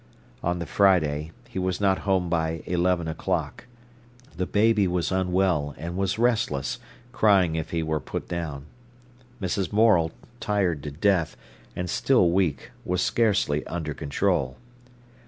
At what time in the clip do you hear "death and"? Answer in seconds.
10.89-11.87